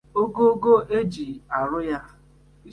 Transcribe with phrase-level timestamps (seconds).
[0.21, 1.27] ogoogo e ji
[1.59, 1.99] arụ ya